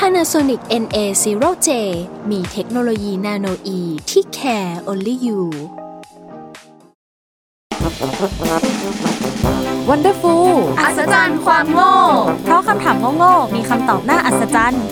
[0.00, 1.68] Panasonic NA0J
[2.30, 5.40] มีเทคโนโลยีนาโนอีที่ care only you
[9.88, 10.46] Wonderful
[10.80, 11.94] อัศจรรย์ความโง่
[12.42, 14.84] เพราะคำถามโง่ๆมีคำตอบน่าอัศจรรย์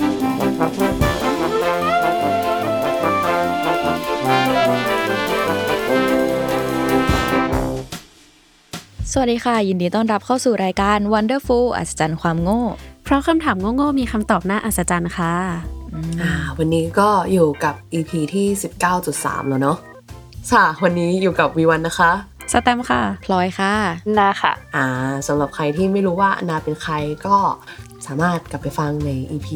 [9.11, 12.63] สวัสดีค่ะ ยินดีต้อนรับเข้าสู่รายการ Wonderful อัศจรรย์ความโง่
[13.05, 15.33] เพราะคำถามโง่ๆมีคำตอบน่าอัศจรรย์ค่ะ
[16.21, 18.47] อ่าวันนี้ก็อยู่กับ EP ที่
[18.99, 19.77] 19.3 แล้วเนาะ
[20.51, 22.11] ค่ะวันนี้อยู่กับวีวันนะคะ
[22.51, 23.73] สแตมป์ค่ะ พลอยค่ะ
[24.17, 24.85] นาค่ะ อ่า
[25.27, 26.93] สำหรับใครที่ไม่รู้ว่าอนาเป็นใคร
[27.25, 27.35] ก็
[28.05, 29.47] สามารถกลับไปฟังใน EP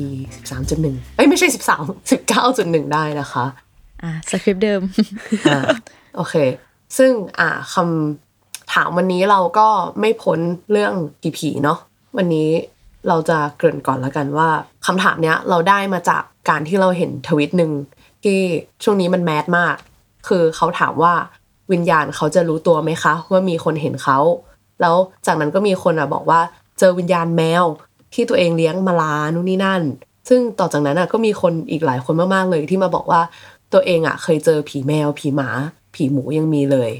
[0.55, 3.45] 13.1 เอ้ย ไม่ใช่ 13 19.1 ได้นะคะ
[4.03, 4.81] อะสคริปต์เดิม
[5.49, 5.59] อ่า
[6.15, 6.35] โอเค
[6.97, 9.67] ซึ่งอ่าคำถามวันนี้เราก็
[9.99, 10.39] ไม่พ้น
[10.71, 10.93] เรื่อง
[11.37, 11.79] ผีๆเนาะ
[12.17, 12.49] วันนี้
[13.07, 14.49] เราจะเกริ่นก่อนแล้วกันว่า
[14.85, 17.71] คำถามเนี้ยเราได้มาจากการที่เราเห็นทวิตหนึ่ง
[18.23, 18.39] ที่
[18.83, 19.75] ช่วงนี้มันแมสมาก
[20.27, 21.13] คือเขาถามว่า
[21.71, 24.19] วิญญาณเขาจะรู้ตัวไหมคะ ว่ามีคนเห็นเขา
[24.81, 26.41] แล้วจากนั้นก็มีคนอะบอกว่า
[26.79, 27.63] เจอวิญญาณแมว
[28.13, 29.81] ที่ตัวเองเลี้ยงมาลานู่นนี่นั่น
[30.29, 33.21] ซึ่งต่อจากนั้นอะก็มีคนอีกหลายคนมากๆเลยที่มาบอกว่า
[33.73, 35.49] ตัวเองอะเคยเจอผีแมว ผีหมา
[35.95, 36.91] ผีหมูยังมีเลย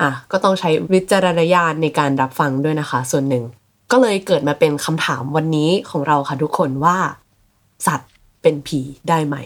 [0.00, 3.44] อะก็ต้องใช้วิจารณญาณในการรับฟังด้วยนะคะ ส่วนหนึ่ง
[3.90, 6.96] ก็เลยเกิดมาเป็นคำถามวันนี้ของเราค่ะทุกคนว่า
[7.86, 8.10] สัตว์
[8.42, 9.36] เป็นผีได้ไหม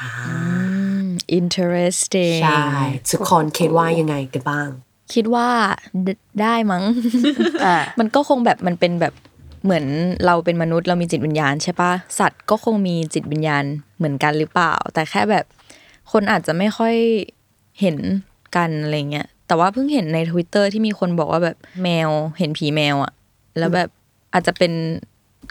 [0.00, 0.10] อ่า
[1.38, 2.62] interesting ใช่
[3.10, 4.68] ทุกคนคิดว่ายังไงกันบ้าง
[5.14, 5.48] คิดว่า
[6.06, 6.08] ด
[6.42, 6.84] ได้มั้ง
[7.98, 9.14] มันก็คงแบบมันเป็นแบบ
[9.64, 9.84] เหมือน
[10.26, 13.64] เราเป็นมนุษย์เรามีจิตวิญญาณใช่ปะสัตว์ก็คงมีจิตวิญญาณ
[13.96, 15.44] เหมือนกันหรือเปล่า แต่แค่แบบ
[16.12, 16.94] คนอาจจะไม่ค่อย
[17.80, 17.96] เห็น
[18.56, 23.12] กันอะไรเงี้ยแต่ว่าเพิ่งเห็นใน Twitter ที่มีคนบอกว่าแบบแมวเห็นผีแมวอะ
[23.58, 23.88] แล้วแบบ
[24.32, 24.72] อาจจะเป็น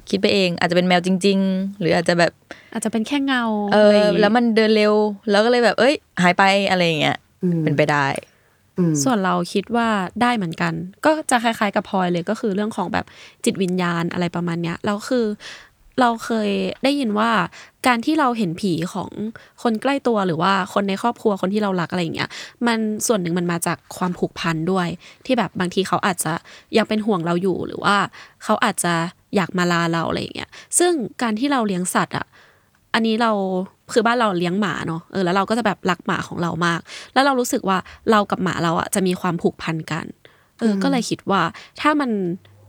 [0.09, 2.31] คิดไปเอง อาจจะเป็นแมวจริง ๆ หรืออาจจะแบบ
[2.73, 4.93] อาจจะเป็นแค่เงา เออะไรย่างงี้แล้วมันเดินเร็ว
[5.31, 8.07] แล้วก็เลยแบบ เอ้ย หายไปอะไรอย่างเงี้ยอืมเป็นไปได้
[8.77, 9.87] อืมส่วนเราคิดว่า
[10.21, 10.73] ได้เหมือนกัน
[11.05, 13.05] ก็จะคล้ายๆกับพลอยเลยก็คือเรื่องของแบบ
[13.45, 15.25] จิตวิญญาณอะไรประมาณเนี้ยแล้วคือ
[16.01, 16.49] เราเคย
[16.83, 17.31] ได้ยินว่า
[17.87, 19.09] การที่เราเห็นผีของ
[19.63, 22.29] คนใกล้ตัวหรือว่าคนในครอบครัวคนที่เรารักอะไรอย่างเงี้ย
[22.67, 24.87] มันส่วนหนึ่งมันมาจากความผูกพันด้วย
[25.25, 26.33] ที่แบบบางทีเขาอาจจะ
[26.77, 27.95] ยังเป็นห่วงเราอยู่หรือว่า
[28.43, 28.93] เขาอาจจะ
[29.35, 30.49] อยากมาลาเราอะไรอย่างเงี้ย
[30.79, 30.91] ซึ่ง
[31.21, 32.25] การที่เราเลี้ยงสัตว์อะ
[32.93, 33.31] อันนี้เรา
[33.93, 36.79] คือบ้านเราเลี้ยงหมาเนาะเออแล้วเราก็จะแบบรักหมาของเรามาก
[37.13, 37.77] แล้วเรารู้สึกว่า
[38.11, 40.05] เรากับหมาเราอะจะมีความผูกพันกัน
[40.59, 41.41] เอออก็เลยคิดว่า
[41.81, 42.11] ถ้ามัน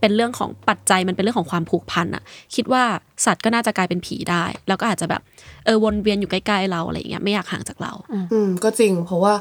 [0.00, 2.22] เป็นเรื่องของปัจจัยมันเป็นเรื่องของความผูกพันอะ
[2.54, 2.82] คิดว่า
[3.24, 5.22] สัตว์ก็น่าจะกลายเป็นผีได้ แล้วก็อาจจะแบบ
[5.64, 7.92] เออวนเวียนอยู่ใกล้ๆเราอะไรอย่างเงี้ยไม่อยากห่างจากเรา
[8.32, 9.34] อืมก็จริง เพราะว่า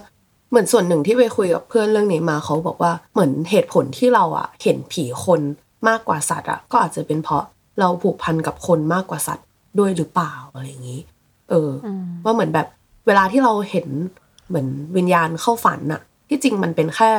[0.49, 5.41] เหมือนส่วนหนึ่งที่ไปคุยกับเพื่อนเรื่องนี้มาเขาบอกว่าเหมือนเหตุผลที่เราอะเห็นผีคน
[5.87, 7.43] มากกว่าสัตว์อะก็อาจจะเป็นเพราะ
[7.79, 9.45] เราผูกพันกับคนมากกว่าสัตว์
[9.79, 11.01] ด้วยหรือเปล่าอะไรอย่างนี้
[11.49, 11.87] เอออ
[12.23, 12.67] ว่าเหมือนแบบ
[13.07, 13.87] เวลาที่เราเห็น
[14.47, 17.11] เหมือนวิญญาณเข้าฝันน่ะที่จริงมันเป็นแค่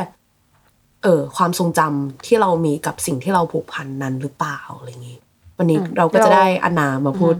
[1.03, 5.19] เออความทรงจำที่เรามีกับสิ่งที่เราผูกพันนั้นหรือเปล่าอะไรอย่างนี้
[5.59, 7.35] วันนี้เราก็จะได้อนนามาพูด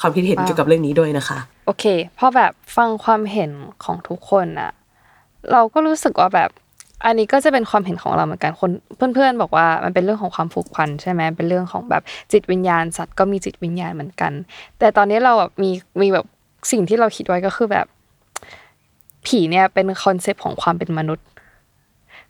[0.00, 1.84] ความคิดเห็นเกี่ยวกับเรื่องนี้ด้วยนะคะ โอเค
[2.18, 3.50] พอแบบฟังความเห็น
[3.84, 4.70] ของทุกคนอะ
[5.52, 6.50] เราก็รู้สึกว่าแบบ
[7.04, 12.02] อันนี้ก็จะเป็นความเห็นของเราเหมือนกันคนเพื่อนๆ บอกว่ามันเป็นเรื่องของความผูกพันใช่ไหมเป็นเรื่องของแบบ
[12.32, 14.32] จิตวิญญาณสัตว์ก็มีจิตวิญญาณเหมือนกัน
[14.78, 15.70] แต่ตอนนี้เราแบบมี
[16.00, 16.26] มีแบบ
[16.70, 17.86] สิ่งที่เราคิดไว้ก็คือแบบ
[19.26, 21.26] ผีเนี่ยเป็น concept ของความเป็นมนุษย์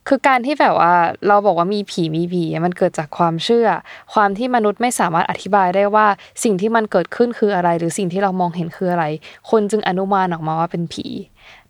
[0.09, 0.95] คือการที่แบบว่า
[1.29, 3.69] เราบอกว่ามีผีมีผีมันเกิดจากความเชื่อ
[4.15, 6.07] ความที่มนุษย์ไม่สามารถอธิบายได้ว่า
[6.43, 9.05] สิ่งที่มันเกิดขึ้นคืออะไร หรือสิ่งที่เรามองเห็นคืออะไร
[9.51, 11.07] คนจึงอนุมานออกมาว่าเป็นผี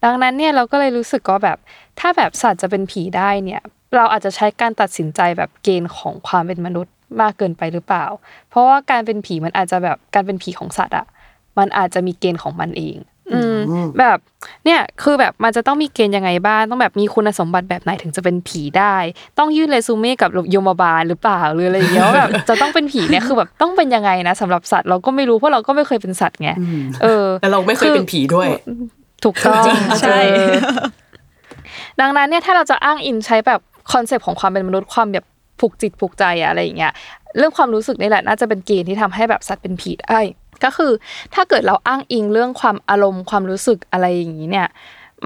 [0.04, 1.58] ดังนั้นเนี่ยเราก็เลยรู้สึกว่าแบบ
[2.00, 3.62] ถ้าแบบสัตว์จะเป็นผีได้เนี่ย
[3.96, 8.06] เราอาจจะใช้การตัดสินใจแบบเกณฑ์ของความเป็นมนุษย์มากเกินไปหรือเปล่า
[8.48, 11.06] เพราะว่าการเป็นผีมันอาจจะแบบการเป็นผีของสัตว์อะ
[11.58, 12.96] มันอาจจะมีเกณฑ์ของมันเอง
[13.32, 13.56] อืม
[13.98, 14.19] แบบ
[14.64, 18.96] เนี่ยคือแบบมันจะต้องมีเกณฑ์ยังไงบ้างต้องแบบมีคุณสมบัติแบบไหนถึงจะเป็นผีได้
[19.38, 26.50] ต้องยื่นเรซูเม่กับโยมบาลหรือเปล่าหรืออะไรอย่างเงี้ยว่าแบบจะต้องเป็นผีเนี่ยคือแบบต้องเป็นยังไงนะสำหรับสัตว์เราก็ไม่รู้เพราะเราก็ไม่เคยเป็นสัตว์ไง
[27.02, 28.48] เออแล้วเราไม่เคยเป็นผีด้วย
[29.24, 29.64] ถูกต้อง
[30.00, 30.54] ใช่เออ
[32.00, 33.60] ดังนั้นเนี่ยถ้าเราจะอ้างอิงใช้แบบ
[33.92, 35.26] concept ของความเป็นมนุษย์ความแบบ
[35.60, 36.92] ผูกจิตผูกใจอะอะไรอย่างเงี้ย
[37.38, 40.20] เรื่องความรู้สึกนี่แหละน่าจะเป็นเกณฑ์ที่ทำให้แบบสัตว์เป็นผีได้
[40.64, 40.92] ก็คือ
[41.34, 44.68] ถ้าเกิดเราอ้างอิงเรื่องความอารมณ์ความรู้สึกอะไรอย่างนี้เนี่ย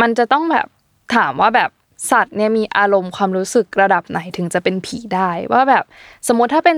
[0.01, 0.67] มันจะต้องแบบ
[1.15, 1.71] ถามว่าแบบ
[2.11, 5.85] สัตว์เนี่ยมีอารมณ์ความรู้สึกระดับไหนถึงจะเป็นผีได้ ว่าแบบ
[6.29, 6.77] สมมติถ้าเป็น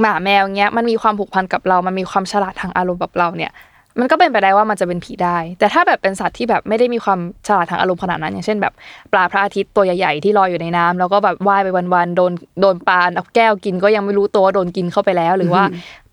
[0.00, 3.52] หมาแมวเงี้ยมันมีความผูกพันกับเรา มันมีความฉลาดทางอารมณ์กับเราเนี่ย
[4.00, 8.74] มันก็เป็นไปได้ว่ามันจะเป็นผีได้ แต่ถ้าแบบเป็นสัตว์ที่แบบไม่ได้มีความฉลาดทางอารมณ์ขนาดนั้น อย่างเช่นแบบ
[9.12, 15.62] ปลาพระอาทิตย์ตัวใหญ่ๆที่ลอยอยู่ในน้ำแล้วก็แบบว่ายไปวันๆโดนโดนปลาเอาแก้วกินก็ยังไม่รู้ตัวว่าโดนกินเข้าไปแล้ว หรือว่า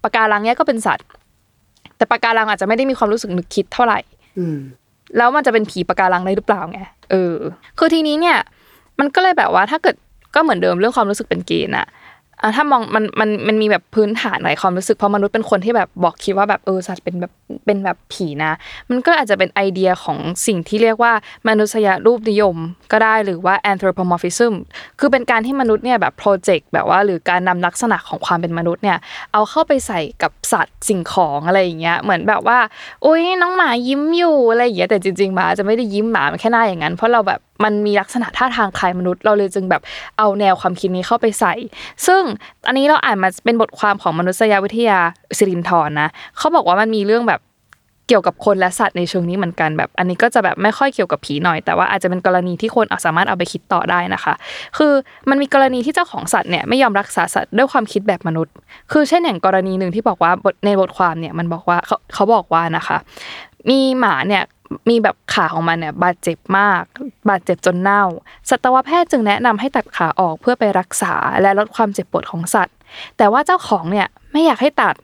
[0.04, 1.06] ปะการังเนี้ยก็เป็นสัตว์
[2.04, 4.00] แต่ปะการังอาจจะไม่ได้มีความรู้สึกนึกคิดเท่าไหร่
[4.40, 4.58] อืม
[5.18, 6.80] แล้วมันจะเป็นผีปะการังได้หรือเปล่าไง
[7.12, 7.36] เออ
[7.78, 8.38] คือทีนี้เนี่ย
[9.00, 9.96] มันก็เลยแบบว่าถ้าเกิด
[10.36, 11.88] ก็เหมือนเดิมเรื่องความรู้สึกเป็นเกณฑ์อะอะ
[12.56, 17.32] ถ้ามองมันมันมันมีแบบพื้นฐานหลายความรู้สึกเพราะมนุษย์เป็นคนที่แบบบอกคิดว่าแบบเออสัตว์เป็นแบบ
[17.66, 18.52] เป็นแบบผีนะ
[18.90, 20.18] มันก็อาจจะเป็นไอเดียของ
[20.48, 21.14] สิ่งที่เรียกว่า
[21.48, 22.56] มนุษยรูปนิยม
[22.92, 24.54] ก็ได้หรือว่า anthropomorphism
[25.00, 28.98] คือเป็นการที่มนุษย์เนี่ยแบบโปรเจกต์แบบว่าหรือการนำลักษณะของความเป็นมนุษย์เนี่ย
[29.34, 32.60] เอาเข้าไปใส่กับสัตว์สิ่งของอะไรอย่างเงี้ยเหมือนแบบว่า
[33.06, 39.82] อุ้ยน้องหมายิ้มอยู่อะไรอย่างเงี้ยแต่จริงๆหมาจะไม่ได้ยิ้มหมามันแค่หน้าอย่างนั้น เพราะเราแบบมันมีลักษณะท่าทางคล้ายมนุษย์ เราเลยจึงแบบ
[40.18, 41.54] เอาแนวความคิดนี้เข้าไปใส่
[42.08, 42.22] ซึ่ง
[42.68, 45.00] อันนี้เราอ่านมาเป็นบทความของมนุษยวิทยา
[45.38, 47.42] สิรินทรนะเขาบอกว่ามันมีเรื่องแบบ
[48.10, 54.34] เกี่ยวกับคนและสัตว์ในเชิงนี้เหมือนกันแบบ อันนี้ก็จะแบบไม่ค่อยเกี่ยวกับผีหน่อย แต่ว่าอาจจะเป็นกรณีที่คนาสามารถเอาไปคิดต่อได้นะคะ
[54.78, 54.94] คือ
[55.30, 58.54] มันมีกรณีที่เจ้าของสัตว์เนี่ยไม่ยอมรักษาสัตว์ด้วยความคิดแบบมนุษย์
[58.92, 62.98] คือเช่นอย่างกรณีหนึ่งที่บอกว่าบทในบทความเนี่ยมันบอกว่าเขาเขาบอกว่านะคะ
[63.70, 64.44] มีหมาเนี่ย
[64.90, 66.84] มีแบบขาของมันเนี่ยบาดเจ็บมาก
[67.30, 68.04] บาดเจ็บจนเน่า
[68.50, 72.76] สัตวแพทย์จึงแนะนำให้ตัดขาออกเพื่อไปรักษาและลดความเจ็บปวดของสัตว์
[73.18, 74.96] แต่ว่าเจ้าของเนี่ยไม่อยากให้ตัด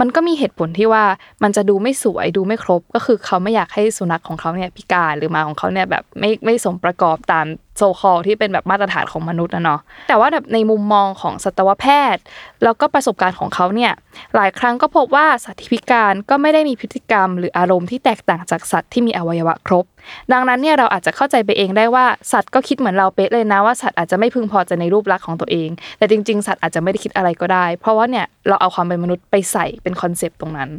[0.00, 1.04] มันก็มีเหตุผลที่ว่า
[1.42, 7.46] มันจะดูไม่สวยดูไม่ครบ ก็คือเขาไม่อยากให้สุนัขของเขาเนี่ยพิการหรือหมาของเขาเนี่ยแบบไม่ไม่สมประกอบตาม
[7.78, 12.22] โซคอลที่เป็นแบบมาตรฐานของมนุษย์นะเนาะแต่ว่าแบบในมุมมองของสัตวแพทย์
[12.64, 13.92] แล้วก็ประสบการณ์ของเขาเนี่ย
[14.34, 19.84] หลายครั้งก็พบว่าสัตว์ที่พิการก็ไม่ได้มีพฤติกรรม หรืออารมณ์ที่แตกต่างจากสัตว์ที่มีอวัยวะครบ
[20.32, 30.70] ดังนั้นเนี่ยเราอาจจะเข้าใจไปเองได้ว่าสัตว์ก็คิดเหมือนเราเป๊ะเลยนะว่าสัตว์อาจจะไม่พึงพอใจในรูปลักษณ์ของตัวเอง แต่จริง ๆ สัตว์อาจจะไม่ได้คิดอะไรก็ได้ เพราะว่าเนี่ยเราเอาความเป็นมนุษย์ไปใส่เป็น concept ตรงนั้น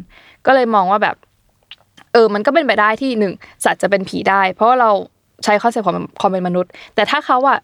[0.46, 1.16] ก็เลยมองว่าแบบ
[2.12, 4.90] เออ มันก็เป็นไปได้ที่หนึ่งสัตว์จะเป็นผีได้ เพราะเรา
[5.44, 7.58] ใช้ concept ความความเป็นมนุษย์ แต่ถ้าเขาอะ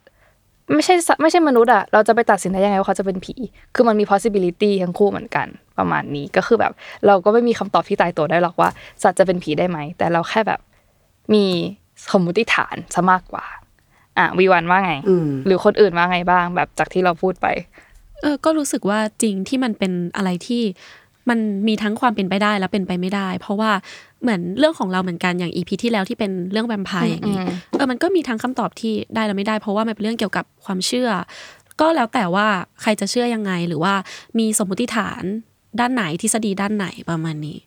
[0.74, 3.34] ไม่ใช่สัตว์ไม่ใช่มนุษย์อะเราจะไปตัดสินได้ยังไงว่าเขาจะเป็นผี
[3.74, 5.46] คือมันมี possibility ทั้งคู่เหมือนกัน
[5.78, 6.72] ประมาณนี้ก็คือแบบ
[7.06, 8.68] เราก็ไม่มีคำตอบที่ตายตัวได้หรอกว่า
[9.02, 10.60] สัตว์จะเป็นผีได้ไหม แต่เราแค่แบบ
[11.34, 11.44] มี
[12.12, 13.44] สมมติฐานซะมากกว่า
[14.18, 17.46] อะวีวันว่าไงอืมหรือคนอื่นว่าไงบ้าง แบบจากที่เราพูดไป
[18.20, 20.62] เออก็รู้สึกว่าจริงที่มันเป็นอะไรที่
[21.28, 21.38] มัน
[21.68, 23.70] มีทั้งความเป็นไปได้และเป็นไปไม่ได้ เพราะว่า
[24.22, 27.38] เหมือนเรื่องของเราเหมือนกันอย่างอีพีที่แล้วที่เป็นเรื่องแวมไพร์อย่างนี้
[27.70, 31.10] เออมันก็มีทั้งคำตอบที่ได้และไม่ได้ เพราะว่ามันเป็นเรื่องเกี่ยวกับความเชื่อ
[31.80, 32.46] ก็แล้วแต่ว่า
[32.82, 33.94] ใครจะเชื่อยังไงหรือว่า
[34.38, 35.22] มีสมมติฐาน
[35.80, 37.58] ด้านไหนทฤษฎีด้านไหนประมาณนี้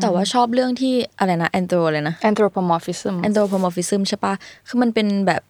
[0.00, 4.34] แต่ว่าชอบเรื่องที่อะไรนะ anthro เลยนะ anthropomorphism anthropomorphism ใช่ปะ
[4.68, 5.42] คือมันเป็นแบบ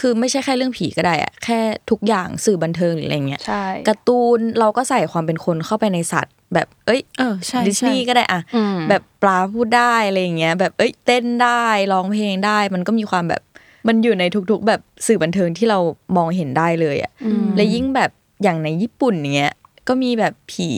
[0.00, 1.60] คือไม่ใช่แค่เรื่องผีก็ได้อะแค่
[1.90, 13.42] ทุกอย่างสื่อบันเทิงหรืออะไรเงี้ยใช่การ์ตูนเราก็ใส่ความเป็นคนเข้าไปในสัตว์ แบบเอ้ยเออใช่ดิสนีย์ก็ได้อะอืมแบบปลาพูดได้อะไรอย่างเงี้ย แบบเอ้ยเต้นได้ร้องเพลงได้ มันก็มีความแบบ
[13.88, 15.78] มันอยู่ในทุกๆ แบบสื่อบันเทิงที่เรา
[16.16, 17.12] มองเห็นได้เลยอะ
[17.56, 18.10] และยิ่งแบบ
[18.42, 19.54] อย่างในญี่ปุ่นเงี้ย
[19.88, 20.68] ก็มีแบบผี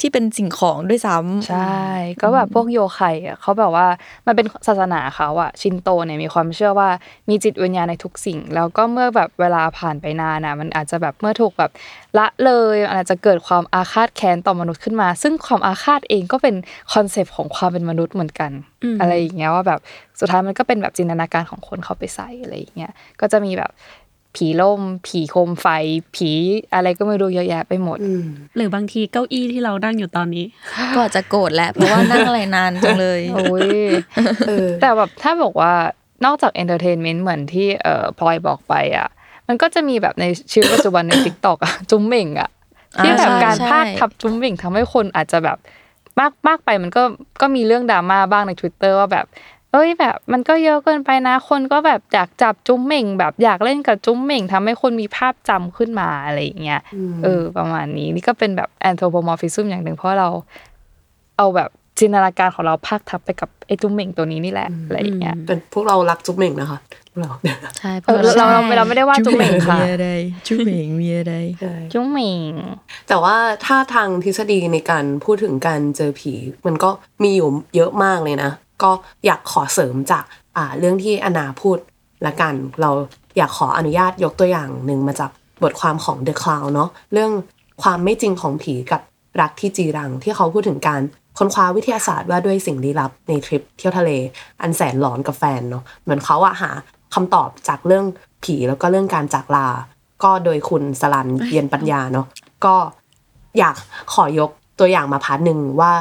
[0.00, 1.80] ที่เป็นสิ่งของด้วยซ้ำใช่
[2.22, 3.86] ก็แบบพวกโยไคอะเขาแบบว่า
[4.26, 6.88] มันเป็นศาสนาเขาอะชินโตเนี่ยมีความเชื่อว่า
[7.28, 11.70] มีจิตวิญญาณในทุกสิ่ง แล้วก็เมื่อแบบเวลาผ่านไปนานนะมันอาจจะแบบเมื่อถูกแบบ
[12.18, 16.54] ละเลยมันอาจจะเกิดความอาฆาตแค้นต่อมนุษย์ขึ้นมา ซึ่งความอาฆาตเองก็เป็น
[16.92, 18.50] concept ของความเป็นมนุษย์เหมือนกัน
[19.00, 19.80] อะไรอย่างเงี้ยว่าแบบ
[20.20, 23.70] สุดท้ายมันก็เป็นแบบจินตนาการของคนเข้าไปใส่อะไรอย่างเงี้ยก็จะมีแบบ
[24.36, 25.66] ผีร่ม ผีโคมไฟ
[26.16, 26.30] ผี
[26.74, 28.24] อะไรก็ไม่รู้เยอะแยะไปหมดอืม
[28.56, 30.44] หรือบางทีเก้าอี้ที่เรานั่งอยู่ตอนนี้
[30.94, 33.68] ก็อาจจะโกรธแหละเพราะว่านั่งอะไรนานจังเลยโอ้ย
[34.48, 35.72] เออแต่แบบถ้าบอกว่า
[36.24, 39.08] นอกจาก entertainment เหมือนที่เอ่อพลอยบอกไปอะ
[39.48, 42.50] มันก็จะมีแบบในชีวิตปัจจุบันใน TikTok อะจุ้มเหม่งอะ
[42.98, 45.58] ที่แบบอ่าใช่การใช่พากย์ทับจุ้มเหม่งทำให้คนอาจจะแบบ
[46.20, 47.02] มากมากไปมันก็
[47.40, 49.26] ก็มีเรื่องดราม่าบ้างใน Twitter ว่าแบบ
[49.74, 56.80] เอ้ยแบบมันก็เยอะเกินไปนะ คนก็แบบอยากจับจุ้มเหม่ง แบบอยากเล่นกับจุ้มเหม่งทำให้คนมีภาพจำขึ้นมาอะไรอย่างเงี้ย
[57.24, 60.28] เออ ประมาณนี้นี่ก็เป็นแบบ anthropomorphism อย่างหนึ่งเพราะเรา
[61.38, 66.78] เอาแบบจินตนาการของเราพากทับไปกับไอ้จุ้มเหม่งตัวนี้นี่แหละอะไรอย่างเงี้ยเป็นพวกเรารักจุ๊บเหม่งนะคะ
[67.10, 67.30] พวกเรา
[67.78, 70.08] ใช่เออเราเราเราไม่ได้ว่าจุ๊บเหม่งค่ะมีอะไร
[70.46, 71.34] จุ๊บเหม่งมีอะไร
[71.92, 72.52] จุ้มเหม่ง
[73.08, 76.32] แต่ว่าถ้าทางทฤษฎีในการพูดถึงการเจอผี
[76.66, 76.90] มันก็
[77.22, 78.50] มีอยู่เยอะมากเลยนะ
[78.84, 78.90] ก็
[79.26, 80.24] อยากขอเสริมจาก
[80.78, 81.78] เรื่องที่อนาพูด
[82.26, 82.90] ละกัน เรา
[83.36, 85.30] อยากขออนุญาตยกตัวอย่างหนึ่งมาจาก
[85.62, 87.32] บทความของ The Cloud เนาะเรื่อง
[87.82, 89.00] ความไม่จริงของผีกับ
[89.40, 91.00] รักที่จีรังที่เขาพูดถึงการ
[91.38, 94.10] ค้นคว้าวิทยาศาสตร์ว่าด้วยสิ่งลี้ลับในทริปเที่ยวทะเล
[94.60, 96.70] อันแสนหลอนกับแฟนเนาะเหมือนเขาอะหา
[97.14, 98.04] คำตอบจากเรื่อง
[98.44, 99.68] ผีแล้วก็เรื่องการจากลา
[100.24, 102.26] ก็โดยคุณศรัณย์ เย็นปัญญาเนาะ
[102.64, 102.74] ก็
[103.58, 103.76] อยาก
[104.14, 105.92] ขอยกตัวอย่างมา part หนึ่งว่า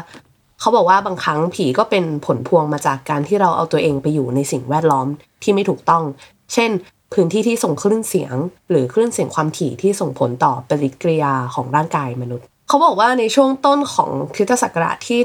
[0.64, 5.08] เขาบอกว่าบางครั้งผีก็เป็นผลพวงมาจากการที่เราเอาตัวเองไปอยู่ในสิ่งแวดล้อม
[5.44, 6.04] ที่ไม่ถูกต้อง
[6.54, 6.72] เช่น
[7.14, 8.36] พื้นที่ที่ส่งคลื่นเสียง
[8.70, 15.20] หรือคลื่นเสียงความถี่ที่ส่งผลต่อปฏิกิริยาของร่างกายมนุษย์ เขาบอกว่าในช่วงต้นของคริสตศักราชที่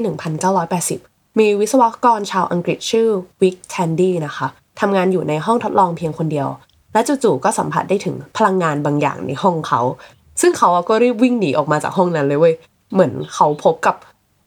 [0.67, 3.07] 1980 มีวิศวกรชาวอังกฤษชื่อ
[3.41, 4.47] วิกแทนดี้นะคะ
[4.79, 6.47] ทำงานอยู่ในห้องทดลองเพียงคนเดียว
[6.93, 9.81] และจู่ๆก็สัมผัสได้ถึงพลังงานบางอย่างในห้องเขา
[10.41, 12.55] ซึ่งเขาก็รีบวิ่งหนีออกมาจากห้องนั้นเลยเว้ย
[12.93, 13.95] เหมือนเขาพบกับ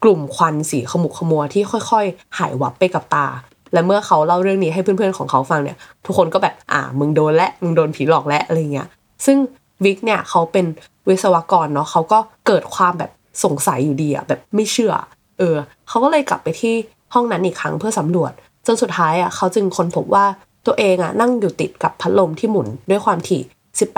[0.03, 3.27] กลุ่มควันสีขมุกขมัวที่ค่อยๆ หายวับไปกับตา
[3.73, 8.87] และเมื่อเขาเล่าเรื่องนี้ให้เพื่อนๆของเขาฟังเนี่ย ทุกคนก็แบบอ่ามึงโดนและมึงโดนผีหลอกและอะไรเงี้ย
[9.25, 9.37] ซึ่ง
[9.83, 10.65] วิกเนี่ยเขาเป็น
[11.09, 13.11] วิศวกรเนาะเขาก็เกิดความแบบ
[13.43, 14.93] สงสัยอยู่ดีอะแบบไม่เชื่อ
[15.39, 15.55] เออ
[15.87, 16.73] เขาก็เลยกลับไปที่
[17.13, 18.31] ห้องนั้นอีกครั้งเพื่อสำรวจ
[18.67, 20.25] จนสุดท้ายอะเขาจึงค้นพบว่า
[20.65, 23.41] ตัวเองอะนั่งอยู่ติดกับพัดลมที่หมุนด้วยความถี่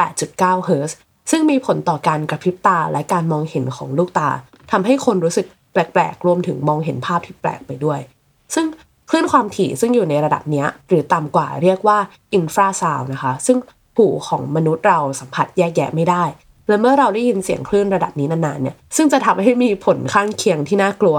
[0.03, 0.97] 18.9 เฮิร์ตซ์
[1.31, 4.29] ซึ่งมีผลต่อการกระพริบตาและการมองเห็นของลูกตา
[4.71, 5.45] ทำให้คนรู้สึก
[5.75, 7.99] แปลกๆ รวมถึงมองเห็นภาพที่แปลกไปด้วย
[8.55, 8.65] ซึ่ง
[9.09, 11.97] คลื่นความถี่ซึ่งอยู่ในระดับนี้หรือต่ำกว่าเรียกว่า
[12.33, 13.57] infrasound นะคะ ซึ่ง
[13.95, 16.23] หูของมนุษย์เราสัมผัสแยกแยะไม่ได้
[16.67, 21.17] และเมื่อเราได้ยินเสียงคลื่นระดับนี้นานๆเนี่ยซึ่งจะทำให้มีผลข้างเคียงที่น่ากลัว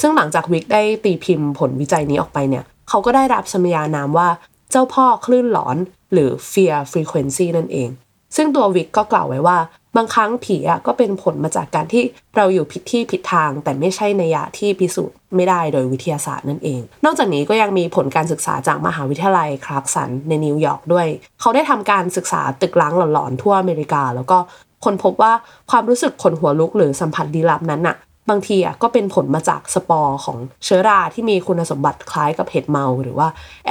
[0.00, 4.28] ซึ่งหลังจากวิกได้ตีพิมพ์ผลวิจัยนี้ออกไปเนี่ยเขาก็ได้รับสมญานามว่า
[4.70, 5.76] เจ้าพ่อคลื่นหลอน
[6.12, 7.88] หรือ fear frequency นั่นเอง
[8.36, 9.58] ซึ่งตัววิกก็กล่าวไว้ว่า
[9.96, 12.02] บางครั้งผีอะก็เป็นผลมาจากการที่
[12.36, 21.06] เราอยู่ผิดที่ผิดทาง แต่ไม่ใช่ในยะที่พิสูจน์ไม่ได้โดยวิทยาศาสตร์นั่นเอง นอกจากนี้ก็ยังมีผลการศึกษาจากมหาวิทยาลัยคลาร์กสันในนิวยอร์กด้วย
[21.40, 24.38] เขาได้ทำการศึกษาตึกร้างหลอนๆทั่วอเมริกา แล้วก็
[24.84, 25.32] ค้นพบว่า
[25.70, 27.96] ความรู้สึกขนหัวลุกหรือสัมผัสลี้ลับนั้นอะ
[28.30, 33.28] บางทีอะก็เป็นผลมาจากสปอร์ของเชื้อราที่มีคุณสมบัติคล้ายกับเห็ดเมาหรือว่า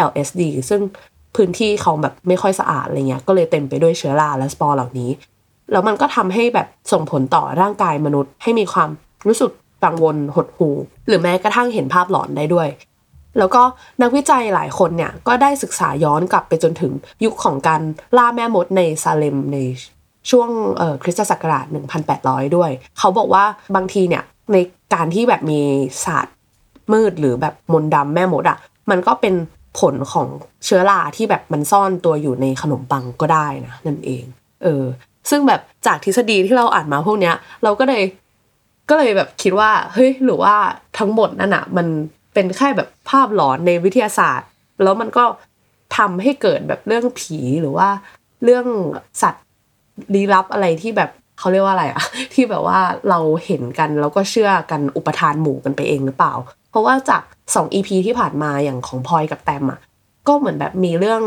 [0.09, 0.81] LSD ซึ่ง
[1.35, 5.09] พื้นที่เขาแบบไม่ค่อยสะอาดอะไรเงี้ยก็เลยเต็มไปด้วยเชื้อราและสปอร์เหล่านี้
[5.71, 8.89] แล้วมันก็ทำให้แบบส่งผลต่อร่างกายมนุษย์ ให้มีความ
[9.27, 9.51] รู้สึก
[9.83, 10.75] กังวลหดหู่
[11.07, 12.67] หรือแม้กระทั่งเห็นภาพหลอนได้ด้วย
[13.37, 13.61] แล้วก็
[14.01, 16.91] นักวิจัยหลายคนเนี่ยก็ได้ศึกษาย้อนกลับไปจนถึง
[17.23, 17.81] ยุคของการ
[18.17, 19.57] ล่าแม่มดในซาเลมใน
[20.29, 21.65] ช่วงเอ่อคริสตศักราช
[22.11, 23.43] 1,800 ด้วย เขาบอกว่า
[23.75, 24.57] บางทีเนี่ยใน
[24.93, 25.61] การที่แบบมี
[26.05, 26.35] ศาสตร์
[26.93, 28.57] มืดหรือแบบมนต์ดำแม่มดอะ
[28.89, 29.33] มันก็เป็น
[29.79, 30.27] ผลของ
[30.65, 34.23] เชื้อราที่แบบมันซ่อนตัวอยู่ในขนมปังก็ได้นะนั่นเอง
[34.63, 34.83] เออ
[35.29, 38.03] ซึ่งแบบจากทฤษฎีที่เราอ่านมาพวกเนี้ย เราก็เลย
[38.89, 40.55] ก็เลยแบบคิดว่าเฮ้ยหรือว่า
[40.97, 41.87] ทั้งหมดนั่นอะมัน
[42.33, 44.49] เป็นแค่แบบภาพหลอนในวิทยาศาสตร์
[44.83, 45.23] แล้วมันก็
[45.97, 47.89] ทำให้เกิดแบบเรื่องผีหรือว่า
[48.43, 48.65] เรื่อง
[49.21, 49.45] สัตว์
[50.13, 51.09] ลี้ลับอะไรที่แบบ
[51.41, 52.79] เขาเรียกว่าอะไรอะที่แบบว่า
[53.09, 56.33] เราเห็นกันแล้วก็เชื่อกันอุปาทานหมู่กันไปเองหรือเปล่า
[56.71, 57.23] เพราะว่าจาก
[57.55, 59.79] สอง EP ที่ผ่านมาอย่างของพลอยกับแตมอะ
[60.27, 61.21] ก็เหมือนแบบมีเรื่อง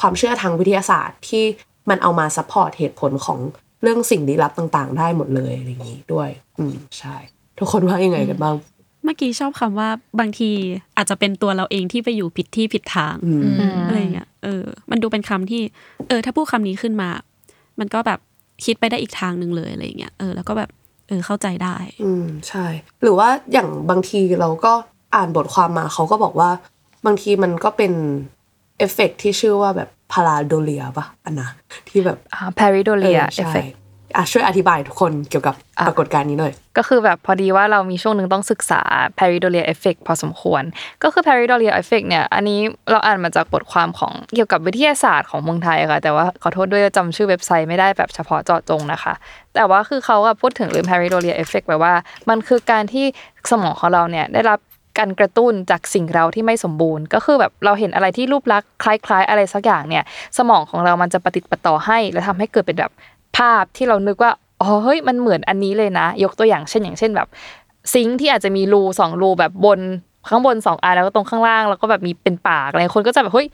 [0.00, 1.44] ความเชื่อทางวิทยาศาสตร์ที่
[1.90, 3.38] มันเอามา support เหตุผลของ
[3.82, 6.28] เรื่องสิ่งลี้ลับต่างๆ ได้หมดเลยอะไรอย่างนี้ด้วย
[6.58, 7.16] อืมใช่
[7.58, 8.56] ทุกคนว่ายังไงกันบ้าง
[9.04, 9.88] เมื่อกี้ชอบคำว่า
[10.20, 10.50] บางที
[10.96, 15.62] อาจจะเป็นตัวเราเองที่ไปอยู่ผิดที่ผิดทางอืมอะไรเงี้ยเออ มันดูเป็นคำที่
[16.08, 17.08] เออ ถ้าพูดคำนี้ขึ้นมา
[17.80, 18.20] มันก็แบบ
[18.64, 20.70] คิดไปได้อีกทางหนึ่งเลยอะไรเงี้ยเออแล้วก็แบบ
[21.08, 22.66] เออเข้าใจได้ อืมใช่
[23.02, 24.72] หรือว่าอย่างบางทีเราก็
[25.14, 26.50] อ่านบทความมาเขาก็บอกว่า
[27.06, 27.92] บางทีมันก็เป็น
[28.78, 31.48] เอฟเฟกต์ที่ชื่อว่าแบบ pareidolia ปะอันนะ
[31.88, 32.18] ที่แบบ
[32.58, 33.83] พาริโดเลียออเอฟใช่เฟกอะ
[34.32, 38.80] ช่วยอธิบายทุกคนเกี่ยวกับอะปรากฏการณ์นี้หน่อยก็คือแบบพอดีว่าเรามีช่วงหนึ่งต้องศึกษา
[39.18, 40.62] Pareidolia Effect พอสมควร
[41.02, 49.14] ก็คือ Pareidolia Effect เนี่ย อันนี้เราอ่านมาจากบทความของเกี่ยวกับวิทยาศาสตร์ของเมืองไทยค่ะ แต่ว่าขอโทษด้วยจำชื่อเว็บไซต์ไม่ได้แบบเฉพาะเจาะจงนะคะ
[49.54, 51.94] แต่ว่าคือเขาอะพูดถึงเรื่อง Pareidolia Effect แบบว่า
[52.28, 53.04] มันคือการที่
[53.50, 54.60] สมองของเราเนี่ยได้รับ
[55.00, 60.04] การกระตุ้นจากสิ่งเราที่ไม่สมบูรณ์ ก็คือแบบเราเห็นอะไรที่รูปลักษณ์คล้าย ๆ อะไรสักอย่างเนี่ย
[60.38, 62.92] สมองของเรามันจะปฏิดประต่อให้ แล้วทำให้เกิดเป็นแบบ
[63.36, 67.28] ภาพที่เรานึกว่าอ๋อเฮ้ยมันเหมือนอันนี้เลยนะ ยกตัวอย่างเช่นอย่างเช่นแบบ
[67.92, 69.80] ซิงที่อาจจะมีรูสองรูแบบบน
[70.28, 73.48] ข้างบนสองอันแล้วก็ตรงข้างล่างแล้วก็แบบมีเป็นปากอะไรคนก็จะแบบเฮ้ย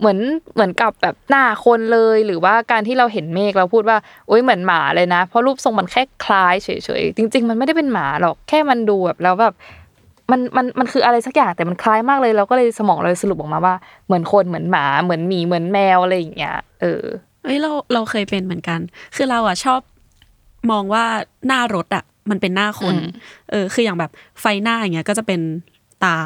[0.00, 0.18] เหมือน
[0.54, 6.68] เหมือนกับแบบหน้าคนเลยหรือว่าการที่เราเห็นเมฆเราพูดว่าโอ้ยเหมือนหมาเลยนะ เพราะรูปทรงมันแค่คล้ายเฉ
[7.00, 9.54] ยๆจริง ๆ มันไม่ได้เป็นหมาหรอกแค่มันดูแบบแล้วแบบ
[10.30, 13.74] มันมันมันคืออะไรสักอย่างแต่มันคล้ายมากเลยเราก็เลยสมองเราเลยสรุปออกมาว่า
[14.06, 17.02] เหมือนคนเหมือนหมาเหมือนหมีเหมือนแมวอะไรอย่างเงี้ยเออ
[17.44, 18.80] เอ้ยเราเราเคยเป็นเหมือนกัน
[19.16, 19.80] คือเราอะชอบ
[20.70, 21.04] มองว่า
[21.46, 23.08] หน้ารถอะ มันเป็นหน้าคนอืม
[23.50, 25.40] เออ คืออย่างแบบไฟหน้าอย่างเงี้ย ก็จะเป็น
[26.04, 26.16] ตา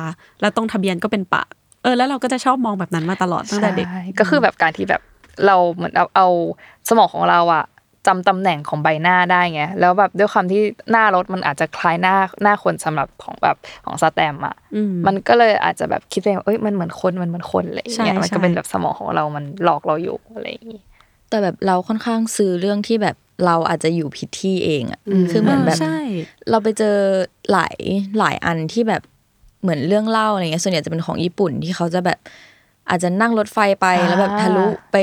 [0.41, 1.49] แล้วตรงทะเบียนก็เป็นปาก
[1.83, 5.03] เออ แล้วเราก็จะชอบมองแบบนั้นมาตลอดตั้งแต่เด็กใช่ก็คือแบบการที่แบบ
[5.47, 6.27] เราเหมือนเอาเอา
[6.89, 7.65] สมองของเราอะ
[8.07, 20.83] จำตำแหน่งของใบหน้าได้ไง แล้วแบบด้วยความที่หน้ารถมันอาจจะคล้ายหน้าหน้าคนสำหรับของแบบของสแตมป์อะอืมมันก็เลยอาจจะแบบคิดไปเอ้ยมันเหมือนคนมันเหมือนคนอะไรอย่างเงี้ยใช่มันก็ใช่เป็นแบบสมองของเรามันหลอกเราอยู่อะไรอย่างงี้
[21.33, 25.99] แต่แบบเราค่อนข้างซื้อเรื่องที่แบบเราอาจจะอยู่ผิดที่เองอะคือเหมือนแบบใช่
[26.51, 26.97] เราไปเจอ
[27.53, 27.77] หลาย
[28.19, 29.03] หลายอันที่แบบ
[29.63, 32.19] เหมือนเรื่องเล่าอะไรเงี้ยส่วนใหญ่จะเป็นของญี่ปุ่นที่เขาจะแบบ
[32.89, 34.97] อาจจะนั่งรถไฟไปอ่าแล้วแบบทะลุไป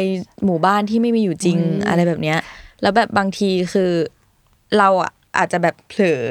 [0.46, 2.40] หมู่บ้านที่ไม่มีอยู่จริงอืมอะไรแบบเนี้ย
[2.82, 3.92] แล้วแบบบางทีคือ
[4.78, 6.22] เราอะอาจจะแบบเผลอ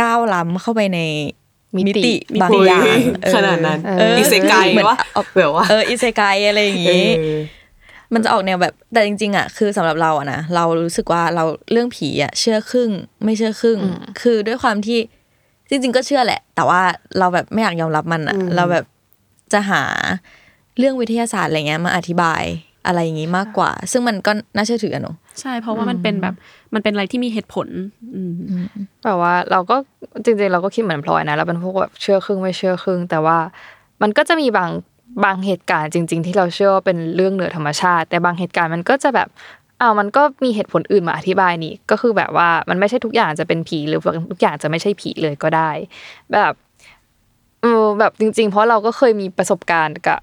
[0.00, 1.00] ก้าวล้ำเข้าไปใน
[1.76, 2.12] มิติ
[2.42, 7.26] บางอย่างอุ๊ยเออขนาดนั้นเอออิเซไกเหมือนวะเอาแบบว่าเอออิเซไกอะไรอย่างเองี้อ
[8.14, 12.90] มันจะออกแนวแบบแต่จริง ๆอะคือสำหรับเราอะนะเรารู้สึกว่าเราเรื่องผีอะเชื่อครึ่ง
[13.24, 13.78] ไม่เชื่อครึ่ง
[14.20, 14.98] คือด้วยความที่
[15.68, 16.82] จริง ๆ ก็เชื่อแหละ แต่ว่า
[17.18, 18.84] เราแบบไม่อยากยอมรับมันอะอืมเราแบบ
[19.52, 19.82] จะหา
[20.78, 22.42] เรื่องวิทยาศาสตร์อะไรเงี้ยมาอธิบาย
[22.86, 26.34] อะไรอย่างงี้มากกว่า ซึ่งมันก็น่าเชื่อถืออะเนาะใช่ เพราะว่ามันเป็นแบบ
[26.74, 27.68] มันเป็นอะไรที่มีเหตุผล
[28.14, 28.32] อืม
[29.04, 29.76] แบบว่าเราก็
[30.24, 33.38] จริงๆ เราก็คิดเหมือนพลอยนะเราเป็นพวกแบบเชื่อครึ่งไม่เชื่อครึ่ง แต่ว่า
[34.02, 34.70] มันก็จะมีบาง
[35.24, 39.28] บางเหตุการณ์จริง ๆ ที่เราเชื่อว่าเป็นเรื่องเหนือธรรมชาติ แต่บางเหตุการณ์มันก็จะแบบ
[39.80, 45.70] อ้าวมันก็มีเหตุผลอื่นมาอธิบายนี่ก็คือแบบว่ามันไม่ใช่ทุกอย่างจะเป็นผีหรือว่าทุกอย่างจะไม่ใช่ผีเลยก็ได้
[46.32, 46.52] แบบ
[47.62, 50.18] เออแบบจริง ๆ เพราะเราก็เคยมีประสบการณ์กับ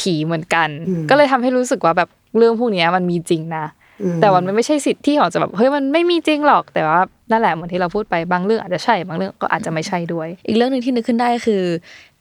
[0.00, 3.64] ผีเหมือนกันอืมก็เลยทำให้รู้สึกว่าแบบเรื่องพวกเนี้ยมันมีจริงนะ
[4.02, 7.00] อืมแต่มันไม่ใช่สิทธิ์ที่ของจะแบบเฮ้ยมันไม่มีจริงหรอกแต่ว่า
[7.30, 11.62] นั่นแหละเหมือนที่เราพูดไปบางเรื่องอาจจะใช่บางเรื่องก็อาจจะไม่ใช่ด้วย อีกเรื่องหนึ่งที่นึกขึ้นได้คือ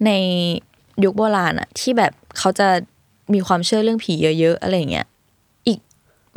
[0.05, 0.11] ใน
[1.03, 2.67] ยุคโบราณอะที่แบบเขาจะ
[3.33, 5.07] มีความเชื่อเรื่องผีเยอะๆอะไรอย่างเงี้ย
[5.67, 5.79] อีก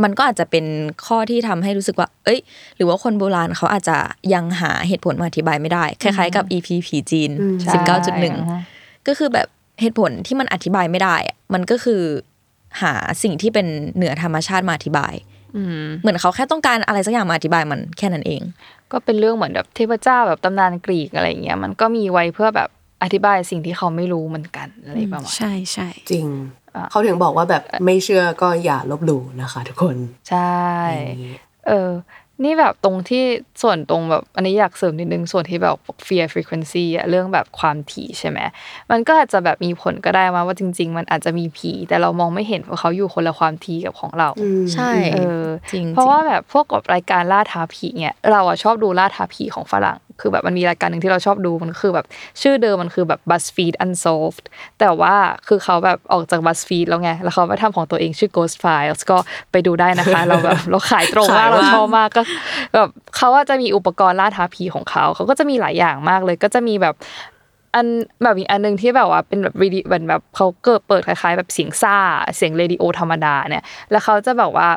[0.02, 0.64] มันก็อาจจะเป็น
[1.07, 2.40] ข้อที่ทำให้รู้สึกว่า เอ้ย
[2.76, 3.97] หรือว่าคนโบราณเขาอาจจะ
[4.35, 8.37] ยังหาเหตุผลมาอธิบายไม่ได้ คล้ายๆกับ EP ผีจีนอืมสิบเก้าจุดหนึ่ง
[9.07, 9.49] ก็คือแบบ
[9.81, 12.02] เหตุผลที่มันอธิบายไม่ได้อะมันก็คือ
[12.83, 15.14] หาสิ่งที่เป็นเหนือธรรมชาติมาอธิบาย
[15.57, 18.43] อืมเหมือนเขาแค่ต้องการอะไรสักอย่างมาอธิบายมันแค่นั้นเอง
[18.93, 22.71] ก็เป็นเรื่องเหมือนแบบเทพเจ้าแบบตำนานกรีกอะไรอย่างเงี้ยมันก็มีไว้เพื่อแบบ
[23.02, 26.26] อธิบายสิ่งที่เขาไม่รู้เหมือนกันอะไรประมาณใช่ใช่จริง
[26.76, 29.97] อะเขาถึงบอกว่าแบบไม่เชื่อก็อย่าลบหลู่นะคะ ทุกคน
[30.30, 30.58] ใช่
[31.06, 31.36] อย่างนี้
[31.69, 31.93] เออ
[32.45, 33.25] นี่แบบตรงที่
[33.63, 38.39] ส่วนตรงแบบอันนี้อยากเสริมนิดนึงส่วนที่แบบ fear frequency อะเรื่องแบบความถี่ใช่ไหม
[38.91, 44.28] มันก็อาจจะแบบมีผลก็ได้มาว่าจริง ๆ มันอาจจะมีผีแต่เรามองไม่เห็นเพราะเขาอยู่คนละความถี่กับของเรา
[44.75, 52.06] ใช่เออจริงเพราะว่าแบบพวกกับรายการล่าท้าผีเนี่ยเราอะชอบดูล่าท้าผีของฝรั่ง คือแบบมันมีรายการหนึ่งที่เราชอบดูมันคือแบบ
[52.43, 54.45] ชื่อเดิมมันคือแบบ BuzzFeed Unsolved
[54.80, 55.15] แต่ว่า
[55.49, 59.19] คือเขาแบบออกจาก BuzzFeed แล้วไง แล้วเขาไปทำของตัวเองชื่อ Ghost Files ก็
[59.52, 62.23] ไปดูได้นะคะ เราแบบเราขายตรงมากขายมากเราชอบมากก็
[62.75, 66.95] แบบเขาว่าจะมีอุปกรณ์ล่าท้าผีของเขา เขาก็จะมีหลายอย่างมากเลยก็จะมีแบบ
[67.75, 67.87] อัน
[68.23, 71.97] แบบอีกอันหนึ่งที่แบบว่าเป็นแบบวิดีเหมือนแบบเขาเกิดเปิดคล้ายๆ แบบเสียงซ่า
[72.37, 74.69] เสียงเรดิโอธรรมดาเนี่ย แล้วเขาจะแบบว่า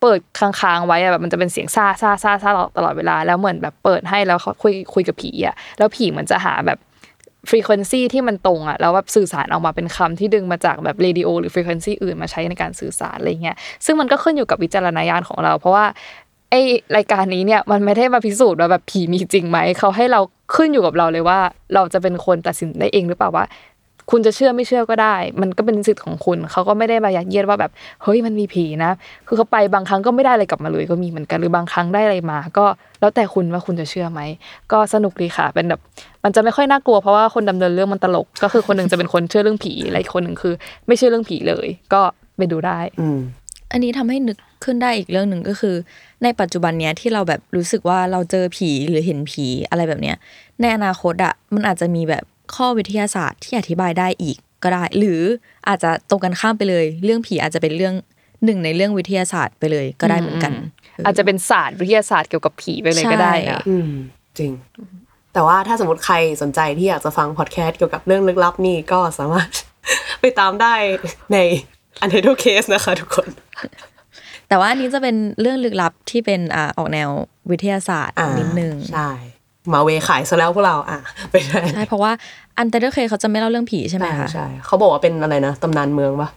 [0.00, 6.78] เปิดค้างๆไว้อะแบบมันจะเป็นเสียงซาซาซาซาตลอดเวลาแล้วเหมือนแบบเปิดให้แล้วเขาคุยคุยกับผีอะแล้วผีเหมือนจะหาแบบ
[7.48, 15.86] frequency ที่มันตรงอะแล้วแบบสื่อสารออกมาเป็นคำที่ดึงมาจากแบบเรดิโอหรือ frequency อื่นมาใช้ในการสื่อสารอะไรเงี้ยซึ่งมันก็ขึ้นอยู่กับวิจารณญาณของเรา เพราะว่า
[16.50, 16.54] ไอ
[16.96, 20.20] รายการนี้เนี่ยมันไม่ได้มาพิสูจน์ว่าแบบผีมีจริงไหมเขาให้เรา
[20.54, 21.38] ขึ้นอยู่กับเราเลยว่า
[21.74, 23.44] เราจะเป็นคนตัดสินได้เองหรือเปล่าว่า
[24.10, 27.70] คุณจะเชื่อไม่เชื่อก็ได้ มันก็เป็นสิทธิ์ของคุณเขาก็ไม่ได้มายัดเยียดว่าแบบ
[28.02, 28.90] เฮ้ยมันมีผีนะ
[29.26, 32.66] คือเขาไปบางครั้งก็ไม่ได้อะไรกลับมาเลยก็มีเหมือนกันหรือบางครั้งได้อะไรมา ก็
[33.00, 34.20] แล้วแต่คุณว่าคุณจะเชื่อไหม
[34.72, 35.80] ก็สนุกดีค่ะ เป็นแบบ
[36.24, 40.54] มันจะไม่ค่อยน่ากลัวเพราะว่าคนดำเนินเรื่องมันตลก ก็คือคนหนึ่งจะเป็นคนเชื่อเรื่องผีและอีกคนหนึ่งคือ
[40.86, 42.02] ไม่เชื่อเรื่องผีเลย ก็
[42.36, 43.18] ไปดูได้อืม
[43.72, 45.74] อันนี้ทำให้นึกขึ้นได้อีกเรื่องหนึ่งก็คือ
[46.22, 50.16] ในปัจจุบันเนี้ยที่เราแบบรู้สึกว่าเราเจอผีหรือเห็นผีอะไรแบบเนี้ย
[50.60, 55.22] ในอนาคตอะมันอาจจะมีแบบ ข้อวิทยาศาสตร์ที่อธิบายได้อีกก็ได้ หรือ
[55.68, 57.94] อาจจะตรงกันข้ามไปเลย เรื่องผีอาจจะเป็นเรื่อง
[58.44, 60.52] หนึ่งในเรื่องวิทยาศาสตร์ไปเลยก็ได้เหมือนกัน
[61.04, 63.90] เอาจจะเป็นศาสตร์วิทยาศาสตร์เกี่ยวกับผีไปเลยก็ได้นะอืม
[64.38, 64.52] จริง
[65.32, 69.48] แต่ว่าถ้าสมมติใครสนใจที่อยากจะฟังพอดแคสต์เกี่ยวกับเรื่องลึกลับนี่ก็สามารถ
[70.20, 70.74] ไปตามได้
[71.32, 71.36] ใน
[72.04, 73.28] u n t i t l e Case นะคะทุกคน
[74.48, 77.10] แต่ว่าอันนี้จะเป็นเรื่องลึกลับที่เป็นอ่าออกแนว
[77.50, 79.10] วิทยาศาสตร์อ่านิดนึงใช่
[79.72, 80.98] มาเวขายซะแล้วพวกเราอะ
[81.30, 82.12] ไปได้ใช่เพราะว่า
[82.58, 86.28] อันเตอร์เคเขาจะไม่เล่าเรื่องผีใช่ไหมใช่คะใช่เขาบอกว่าเป็นอะไรนะตำนานเมืองปะ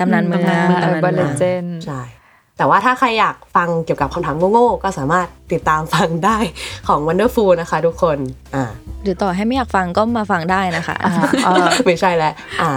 [0.00, 2.00] ตำนานเมืองตำนานเมืองตำนาน urban เมือง legend ใช่
[2.58, 6.38] แต่ว่าถ้าใครอยากฟังเกี่ยวกับคำถามโง่ๆก็สามารถติดตามฟังได้
[6.88, 8.18] ของ Wonderful นะคะ ทุกคน
[8.54, 8.64] อ่า
[9.02, 10.96] หรือต่อให้ไม่อยากฟังก็มาฟังได้นะคะ
[11.86, 12.70] ไม่ใช่แล้วอ่า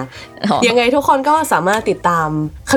[0.51, 2.27] อ๋อยังไงทุกคนก็สามารถติดตาม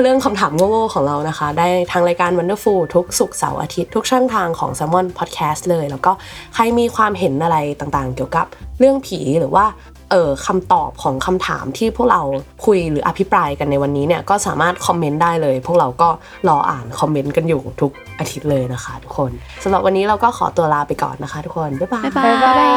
[0.01, 6.11] เรื่องคำถามโง่ๆของเรานะคะ ได้ทางรายการ Wonderful ทุกสุกร์เสาร์อาทิตย์ทุกช่องทางของ s ซ m o n Podcast เลย แล้วก็
[6.53, 8.45] ใครมีความเห็นอะไรต่างๆ เกี่ยวกับ
[8.79, 9.65] เรื่องผีหรือว่า
[10.11, 12.21] เออคำตอบของคำถามที่พวกเรา
[12.65, 16.09] คุยหรืออภิปรายกันในวันนี้เนี่ยก็สามารถคอมเมนต์ได้เลย พวกเราก็
[16.47, 19.31] รออ่านคอมเมนต์กันอยู่ทุกอาทิตย์เลยนะคะ ทุกคน
[19.63, 22.73] สำหรับวันนี้เราก็ขอตัวลาไปก่อนนะคะ ทุกคนบ๊ายบายบ๊ายบายบ๊ายบา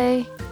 [0.00, 0.49] ย